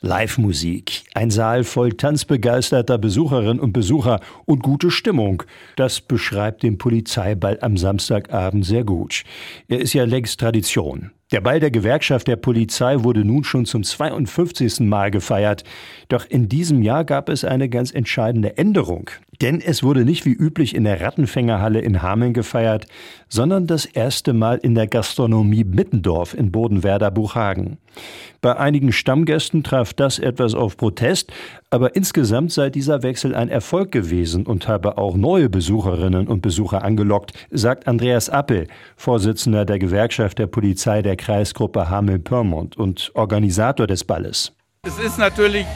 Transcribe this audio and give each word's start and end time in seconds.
Live-Musik, 0.00 1.04
ein 1.14 1.30
Saal 1.30 1.64
voll 1.64 1.92
tanzbegeisterter 1.92 2.98
Besucherinnen 2.98 3.60
und 3.60 3.72
Besucher 3.72 4.20
und 4.44 4.62
gute 4.62 4.90
Stimmung. 4.90 5.42
Das 5.76 6.00
beschreibt 6.00 6.62
den 6.62 6.78
Polizeiball 6.78 7.58
am 7.60 7.76
Samstagabend 7.76 8.64
sehr 8.64 8.84
gut. 8.84 9.24
Er 9.68 9.80
ist 9.80 9.92
ja 9.92 10.04
längst 10.04 10.40
Tradition. 10.40 11.10
Der 11.32 11.40
Ball 11.40 11.58
der 11.58 11.72
Gewerkschaft 11.72 12.28
der 12.28 12.36
Polizei 12.36 13.02
wurde 13.02 13.24
nun 13.24 13.42
schon 13.42 13.66
zum 13.66 13.82
52. 13.82 14.80
Mal 14.80 15.10
gefeiert. 15.10 15.64
Doch 16.08 16.24
in 16.24 16.48
diesem 16.48 16.82
Jahr 16.82 17.04
gab 17.04 17.28
es 17.28 17.44
eine 17.44 17.68
ganz 17.68 17.90
entscheidende 17.90 18.56
Änderung. 18.58 19.10
Denn 19.40 19.60
es 19.60 19.82
wurde 19.82 20.04
nicht 20.04 20.24
wie 20.24 20.32
üblich 20.32 20.74
in 20.74 20.84
der 20.84 21.00
Rattenfängerhalle 21.00 21.80
in 21.80 22.02
Hameln 22.02 22.32
gefeiert, 22.32 22.86
sondern 23.28 23.66
das 23.66 23.84
erste 23.84 24.32
Mal 24.32 24.58
in 24.58 24.74
der 24.74 24.86
Gastronomie 24.86 25.64
Mittendorf 25.64 26.34
in 26.34 26.52
Bodenwerder-Buchhagen. 26.52 27.78
Bei 28.40 28.56
einigen 28.56 28.92
Stammgästen 28.92 29.62
traf 29.62 29.94
das 29.94 30.18
etwas 30.18 30.54
auf 30.54 30.76
Protest, 30.76 31.32
aber 31.70 31.96
insgesamt 31.96 32.52
sei 32.52 32.70
dieser 32.70 33.02
Wechsel 33.02 33.34
ein 33.34 33.48
Erfolg 33.48 33.90
gewesen 33.90 34.46
und 34.46 34.68
habe 34.68 34.98
auch 34.98 35.16
neue 35.16 35.48
Besucherinnen 35.48 36.28
und 36.28 36.42
Besucher 36.42 36.84
angelockt, 36.84 37.32
sagt 37.50 37.88
Andreas 37.88 38.28
Appel, 38.28 38.68
Vorsitzender 38.96 39.64
der 39.64 39.78
Gewerkschaft 39.78 40.38
der 40.38 40.46
Polizei 40.46 41.02
der 41.02 41.16
Kreisgruppe 41.16 41.90
Hameln-Pyrmont 41.90 42.76
und 42.76 43.10
Organisator 43.14 43.86
des 43.86 44.04
Balles. 44.04 44.52
Es 44.86 44.98
ist 44.98 45.18
natürlich 45.18 45.66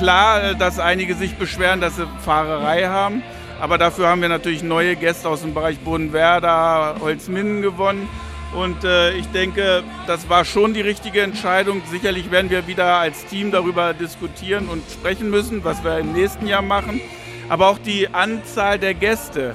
klar, 0.00 0.54
dass 0.54 0.78
einige 0.78 1.14
sich 1.14 1.34
beschweren, 1.34 1.82
dass 1.82 1.96
sie 1.96 2.06
Fahrerei 2.24 2.86
haben. 2.86 3.22
Aber 3.60 3.76
dafür 3.76 4.08
haben 4.08 4.22
wir 4.22 4.30
natürlich 4.30 4.62
neue 4.62 4.96
Gäste 4.96 5.28
aus 5.28 5.42
dem 5.42 5.52
Bereich 5.52 5.78
Bodenwerder, 5.80 6.96
Holzminden 7.00 7.60
gewonnen. 7.60 8.08
Und 8.56 8.82
äh, 8.82 9.12
ich 9.12 9.26
denke, 9.28 9.82
das 10.06 10.30
war 10.30 10.46
schon 10.46 10.72
die 10.72 10.80
richtige 10.80 11.20
Entscheidung. 11.20 11.82
Sicherlich 11.90 12.30
werden 12.30 12.50
wir 12.50 12.66
wieder 12.66 12.96
als 12.96 13.26
Team 13.26 13.50
darüber 13.50 13.92
diskutieren 13.92 14.68
und 14.68 14.82
sprechen 14.90 15.28
müssen, 15.28 15.64
was 15.64 15.84
wir 15.84 15.98
im 15.98 16.14
nächsten 16.14 16.46
Jahr 16.46 16.62
machen. 16.62 17.02
Aber 17.50 17.68
auch 17.68 17.78
die 17.78 18.08
Anzahl 18.08 18.78
der 18.78 18.94
Gäste 18.94 19.54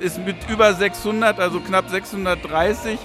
ist 0.00 0.18
mit 0.18 0.36
über 0.50 0.74
600, 0.74 1.38
also 1.38 1.60
knapp 1.60 1.88
630. 1.88 2.98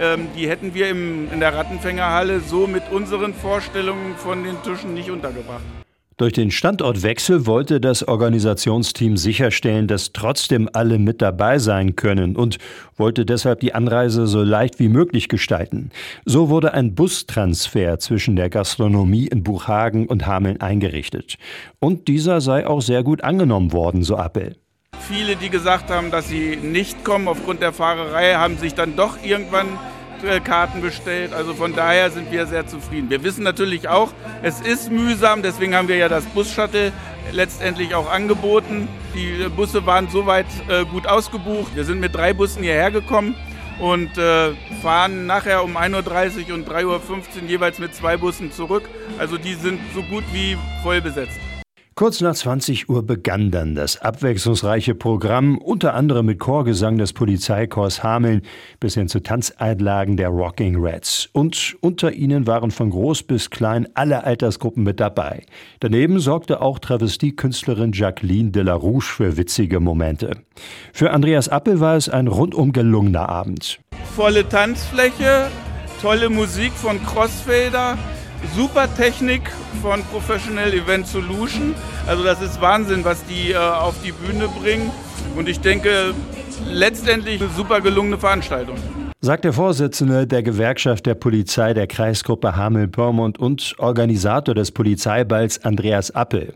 Ähm, 0.00 0.28
die 0.34 0.48
hätten 0.48 0.72
wir 0.72 0.88
im, 0.88 1.30
in 1.30 1.40
der 1.40 1.54
Rattenfängerhalle 1.54 2.40
so 2.40 2.66
mit 2.66 2.90
unseren 2.90 3.34
Vorstellungen 3.34 4.16
von 4.16 4.42
den 4.42 4.60
Tischen 4.62 4.94
nicht 4.94 5.10
untergebracht. 5.10 5.79
Durch 6.20 6.34
den 6.34 6.50
Standortwechsel 6.50 7.46
wollte 7.46 7.80
das 7.80 8.06
Organisationsteam 8.06 9.16
sicherstellen, 9.16 9.86
dass 9.88 10.12
trotzdem 10.12 10.68
alle 10.70 10.98
mit 10.98 11.22
dabei 11.22 11.58
sein 11.58 11.96
können 11.96 12.36
und 12.36 12.58
wollte 12.98 13.24
deshalb 13.24 13.60
die 13.60 13.72
Anreise 13.72 14.26
so 14.26 14.42
leicht 14.42 14.78
wie 14.80 14.90
möglich 14.90 15.30
gestalten. 15.30 15.90
So 16.26 16.50
wurde 16.50 16.74
ein 16.74 16.94
Bustransfer 16.94 17.98
zwischen 18.00 18.36
der 18.36 18.50
Gastronomie 18.50 19.28
in 19.28 19.42
Buchhagen 19.42 20.08
und 20.08 20.26
Hameln 20.26 20.60
eingerichtet. 20.60 21.38
Und 21.78 22.06
dieser 22.06 22.42
sei 22.42 22.66
auch 22.66 22.82
sehr 22.82 23.02
gut 23.02 23.24
angenommen 23.24 23.72
worden, 23.72 24.02
so 24.02 24.18
Appel. 24.18 24.56
Viele, 25.08 25.36
die 25.36 25.48
gesagt 25.48 25.88
haben, 25.88 26.10
dass 26.10 26.28
sie 26.28 26.58
nicht 26.62 27.02
kommen 27.02 27.28
aufgrund 27.28 27.62
der 27.62 27.72
Fahrerei, 27.72 28.34
haben 28.34 28.58
sich 28.58 28.74
dann 28.74 28.94
doch 28.94 29.16
irgendwann 29.24 29.68
Karten 30.44 30.80
bestellt. 30.80 31.32
Also 31.32 31.54
von 31.54 31.74
daher 31.74 32.10
sind 32.10 32.30
wir 32.30 32.46
sehr 32.46 32.66
zufrieden. 32.66 33.10
Wir 33.10 33.22
wissen 33.22 33.42
natürlich 33.42 33.88
auch, 33.88 34.12
es 34.42 34.60
ist 34.60 34.90
mühsam, 34.90 35.42
deswegen 35.42 35.74
haben 35.74 35.88
wir 35.88 35.96
ja 35.96 36.08
das 36.08 36.24
Bus-Shuttle 36.26 36.92
letztendlich 37.32 37.94
auch 37.94 38.10
angeboten. 38.10 38.88
Die 39.14 39.48
Busse 39.48 39.86
waren 39.86 40.08
soweit 40.08 40.46
äh, 40.68 40.84
gut 40.84 41.06
ausgebucht. 41.06 41.74
Wir 41.74 41.84
sind 41.84 42.00
mit 42.00 42.14
drei 42.14 42.32
Bussen 42.32 42.62
hierher 42.62 42.90
gekommen 42.90 43.34
und 43.78 44.16
äh, 44.18 44.52
fahren 44.82 45.26
nachher 45.26 45.64
um 45.64 45.76
1.30 45.76 46.48
Uhr 46.48 46.54
und 46.54 46.68
3.15 46.68 46.84
Uhr 46.84 47.48
jeweils 47.48 47.78
mit 47.78 47.94
zwei 47.94 48.16
Bussen 48.16 48.52
zurück. 48.52 48.88
Also 49.18 49.38
die 49.38 49.54
sind 49.54 49.80
so 49.94 50.02
gut 50.02 50.24
wie 50.32 50.56
voll 50.82 51.00
besetzt. 51.00 51.38
Kurz 52.00 52.22
nach 52.22 52.34
20 52.34 52.88
Uhr 52.88 53.02
begann 53.02 53.50
dann 53.50 53.74
das 53.74 54.00
abwechslungsreiche 54.00 54.94
Programm, 54.94 55.58
unter 55.58 55.92
anderem 55.92 56.24
mit 56.24 56.38
Chorgesang 56.38 56.96
des 56.96 57.12
Polizeikorps 57.12 58.02
Hameln 58.02 58.40
bis 58.80 58.94
hin 58.94 59.06
zu 59.06 59.20
Tanzeinlagen 59.20 60.16
der 60.16 60.30
Rocking 60.30 60.82
Reds. 60.82 61.28
Und 61.34 61.76
unter 61.82 62.14
ihnen 62.14 62.46
waren 62.46 62.70
von 62.70 62.88
groß 62.88 63.24
bis 63.24 63.50
klein 63.50 63.86
alle 63.92 64.24
Altersgruppen 64.24 64.82
mit 64.82 64.98
dabei. 64.98 65.42
Daneben 65.80 66.20
sorgte 66.20 66.62
auch 66.62 66.78
Travestiekünstlerin 66.78 67.92
Jacqueline 67.92 68.50
de 68.50 68.62
la 68.62 68.76
Rouge 68.76 69.04
für 69.04 69.36
witzige 69.36 69.78
Momente. 69.78 70.38
Für 70.94 71.10
Andreas 71.10 71.50
Appel 71.50 71.80
war 71.80 71.96
es 71.96 72.08
ein 72.08 72.28
rundum 72.28 72.72
gelungener 72.72 73.28
Abend. 73.28 73.78
Volle 74.16 74.48
Tanzfläche, 74.48 75.48
tolle 76.00 76.30
Musik 76.30 76.72
von 76.72 76.98
Crossfader, 77.04 77.98
super 78.54 78.88
Technik 78.96 79.42
von 79.82 80.02
Professional 80.04 80.72
Event 80.72 81.06
Solution. 81.06 81.74
Also 82.06 82.24
das 82.24 82.40
ist 82.42 82.60
Wahnsinn, 82.60 83.04
was 83.04 83.24
die 83.26 83.52
äh, 83.52 83.56
auf 83.56 83.94
die 84.04 84.12
Bühne 84.12 84.48
bringen. 84.48 84.90
Und 85.36 85.48
ich 85.48 85.60
denke, 85.60 86.14
letztendlich 86.66 87.40
eine 87.40 87.50
super 87.50 87.80
gelungene 87.80 88.18
Veranstaltung 88.18 88.76
sagt 89.22 89.44
der 89.44 89.52
Vorsitzende 89.52 90.26
der 90.26 90.42
Gewerkschaft 90.42 91.04
der 91.04 91.14
Polizei 91.14 91.74
der 91.74 91.86
Kreisgruppe 91.86 92.56
Hameln-Pyrmont 92.56 93.38
und 93.38 93.74
Organisator 93.78 94.54
des 94.54 94.72
Polizeiballs 94.72 95.62
Andreas 95.62 96.10
Appel. 96.10 96.54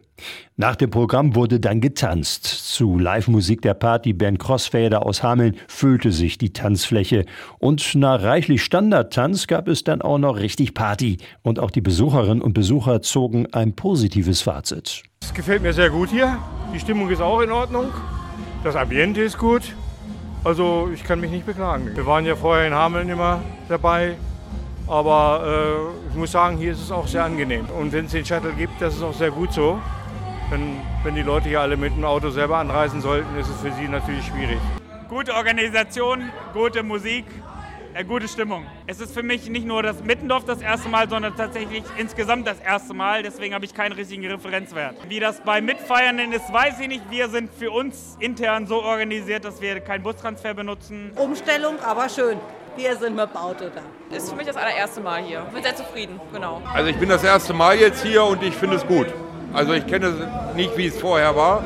Nach 0.57 0.75
dem 0.75 0.89
Programm 0.91 1.35
wurde 1.35 1.61
dann 1.61 1.83
getanzt. 1.83 2.45
Zu 2.45 2.99
Live-Musik 2.99 3.61
der 3.61 3.75
Partyband 3.75 4.39
Crossfader 4.39 5.05
aus 5.05 5.23
Hameln 5.23 5.57
füllte 5.69 6.11
sich 6.11 6.39
die 6.39 6.55
Tanzfläche. 6.55 7.27
Und 7.59 7.95
nach 7.97 8.23
reichlich 8.23 8.65
Standardtanz 8.65 9.47
gab 9.47 9.69
es 9.69 9.85
dann 9.85 10.01
auch 10.01 10.19
noch 10.19 10.39
richtig 10.39 10.73
Party. 10.73 11.19
Und 11.43 11.59
auch 11.59 11.71
die 11.71 11.83
Besucherinnen 11.83 12.41
und 12.41 12.55
Besucher 12.55 13.03
zogen 13.03 13.47
ein 13.53 13.75
positives 13.75 14.41
Fazit. 14.41 15.03
Es 15.23 15.35
gefällt 15.35 15.63
mir 15.63 15.75
sehr 15.75 15.91
gut 15.91 16.09
hier. 16.09 16.39
Die 16.73 16.81
Stimmung 16.81 17.11
ist 17.11 17.21
auch 17.21 17.41
in 17.41 17.51
Ordnung. 17.51 17.87
Das 18.63 18.75
Ambiente 18.75 19.21
ist 19.21 19.37
gut. 19.37 19.75
Also 20.45 20.91
ich 20.93 21.03
kann 21.03 21.21
mich 21.21 21.31
nicht 21.31 21.47
beklagen. 21.47 21.97
Wir 21.97 22.05
waren 22.05 22.27
ja 22.27 22.37
vorher 22.37 22.67
in 22.67 22.75
Hameln 22.75 23.09
immer 23.09 23.41
dabei, 23.67 24.17
aber 24.87 25.43
äh, 25.43 26.11
ich 26.11 26.17
muss 26.17 26.33
sagen, 26.33 26.59
hier 26.59 26.73
ist 26.73 26.83
es 26.83 26.93
auch 26.93 27.07
sehr 27.07 27.25
angenehm. 27.25 27.65
Und 27.81 27.93
wenn 27.93 28.05
es 28.05 28.13
den 28.13 28.27
Shuttle 28.27 28.53
gibt, 28.53 28.79
das 28.79 28.95
ist 28.95 29.03
auch 29.03 29.15
sehr 29.15 29.31
gut 29.31 29.55
so. 29.55 29.81
Denn 30.53 30.77
wenn 31.03 31.15
die 31.15 31.23
Leute 31.23 31.49
hier 31.49 31.63
alle 31.63 31.79
mit 31.79 31.97
dem 31.97 32.05
Auto 32.05 32.29
selber 32.29 32.59
anreisen 32.59 33.01
sollten, 33.01 33.35
ist 33.39 33.49
es 33.49 33.59
für 33.63 33.73
sie 33.73 33.89
natürlich 33.89 34.27
schwierig. 34.27 34.59
Gute 35.09 35.33
Organisation, 35.33 36.25
gute 36.53 36.83
Musik, 36.83 37.25
gute 38.03 38.27
Stimmung. 38.27 38.67
Es 38.89 38.99
ist 38.99 39.15
für 39.15 39.23
mich 39.23 39.49
nicht 39.49 39.65
nur 39.65 39.85
das 39.85 40.03
Mittendorf 40.03 40.45
das 40.45 40.61
erste 40.61 40.89
Mal, 40.89 41.09
sondern 41.09 41.37
tatsächlich 41.37 41.85
insgesamt 41.97 42.49
das 42.49 42.59
erste 42.59 42.93
Mal. 42.93 43.23
Deswegen 43.23 43.55
habe 43.55 43.65
ich 43.65 43.73
keinen 43.73 43.93
richtigen 43.93 44.27
Referenzwert. 44.27 44.97
Wie 45.09 45.21
das 45.21 45.41
bei 45.43 45.61
Mitfeiernden 45.61 46.33
ist, 46.33 46.53
weiß 46.53 46.81
ich 46.81 46.89
nicht. 46.89 47.03
Wir 47.11 47.29
sind 47.29 47.55
für 47.55 47.71
uns 47.71 48.17
intern 48.19 48.67
so 48.67 48.83
organisiert, 48.83 49.45
dass 49.45 49.61
wir 49.61 49.79
keinen 49.79 50.03
Bustransfer 50.03 50.55
benutzen. 50.55 51.13
Umstellung, 51.15 51.79
aber 51.81 52.09
schön. 52.09 52.41
Wir 52.77 52.97
sind 52.97 53.15
mit 53.15 53.31
dem 53.31 53.37
Auto 53.37 53.67
da. 53.73 54.17
Ist 54.17 54.31
für 54.31 54.37
mich 54.37 54.49
das 54.49 54.57
allererste 54.57 55.01
Mal 55.01 55.23
hier. 55.23 55.45
Ich 55.47 55.55
bin 55.55 55.63
sehr 55.63 55.77
zufrieden, 55.77 56.21
genau. 56.33 56.61
Also 56.73 56.91
ich 56.91 56.97
bin 56.97 57.09
das 57.09 57.23
erste 57.23 57.53
Mal 57.53 57.77
jetzt 57.77 58.03
hier 58.03 58.25
und 58.25 58.43
ich 58.43 58.55
finde 58.57 58.77
es 58.77 58.85
gut. 58.85 59.07
Also 59.53 59.73
ich 59.73 59.87
kenne 59.87 60.53
nicht, 60.57 60.77
wie 60.77 60.87
es 60.87 61.01
vorher 61.01 61.37
war, 61.37 61.63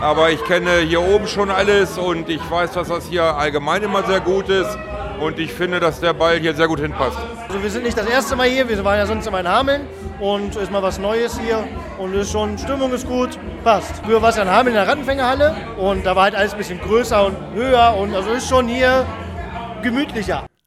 aber 0.00 0.30
ich 0.30 0.42
kenne 0.44 0.78
hier 0.78 1.02
oben 1.02 1.28
schon 1.28 1.50
alles 1.50 1.98
und 1.98 2.30
ich 2.30 2.40
weiß, 2.50 2.72
dass 2.72 2.88
das 2.88 3.06
hier 3.06 3.24
allgemein 3.24 3.82
immer 3.82 4.02
sehr 4.04 4.20
gut 4.20 4.48
ist. 4.48 4.78
Und 5.20 5.38
ich 5.38 5.52
finde, 5.52 5.80
dass 5.80 6.00
der 6.00 6.12
Ball 6.12 6.38
hier 6.38 6.54
sehr 6.54 6.68
gut 6.68 6.80
hinpasst. 6.80 7.18
Also 7.48 7.62
wir 7.62 7.70
sind 7.70 7.84
nicht 7.84 7.96
das 7.96 8.06
erste 8.06 8.36
Mal 8.36 8.48
hier, 8.48 8.68
wir 8.68 8.84
waren 8.84 8.98
ja 8.98 9.06
sonst 9.06 9.26
immer 9.26 9.40
in 9.40 9.48
Hameln 9.48 9.82
und 10.20 10.56
ist 10.56 10.70
mal 10.70 10.82
was 10.82 10.98
Neues 10.98 11.38
hier 11.38 11.66
und 11.98 12.14
ist 12.14 12.32
schon, 12.32 12.56
Stimmung 12.58 12.92
ist 12.92 13.06
gut, 13.06 13.38
passt. 13.64 14.02
Früher 14.04 14.20
war 14.20 14.30
es 14.30 14.36
ja 14.36 14.42
in 14.42 14.50
Hameln 14.50 14.68
in 14.68 14.74
der 14.74 14.88
Rattenfängerhalle 14.88 15.56
und 15.78 16.04
da 16.04 16.14
war 16.14 16.24
halt 16.24 16.34
alles 16.34 16.52
ein 16.52 16.58
bisschen 16.58 16.80
größer 16.80 17.26
und 17.26 17.36
höher 17.54 17.94
und 17.96 18.14
also 18.14 18.30
ist 18.30 18.48
schon 18.48 18.68
hier 18.68 19.06
gemütlicher. 19.82 20.45